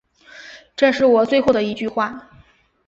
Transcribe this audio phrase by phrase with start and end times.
[0.75, 2.27] 这是我的最后一句话